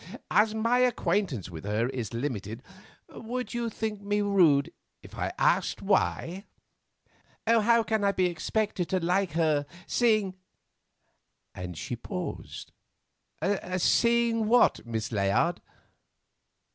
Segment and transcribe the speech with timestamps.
[0.31, 2.63] As my acquaintance with her is limited,
[3.09, 6.45] would you think me rude if I asked why?"
[7.45, 10.39] "How can I be expected to like her, seeing——"
[11.53, 12.71] and she paused.
[13.77, 15.61] "Seeing what, Miss Layard?"